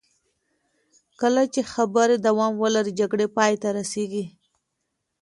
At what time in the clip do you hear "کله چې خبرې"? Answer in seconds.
1.21-2.15